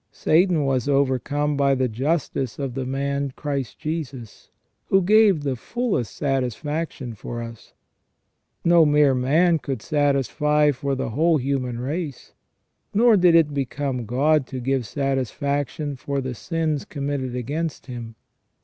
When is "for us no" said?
7.13-8.83